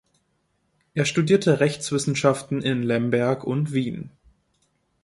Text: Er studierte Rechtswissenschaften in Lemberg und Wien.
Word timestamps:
Er 0.95 1.05
studierte 1.05 1.59
Rechtswissenschaften 1.59 2.63
in 2.63 2.81
Lemberg 2.81 3.43
und 3.43 3.71
Wien. 3.71 4.09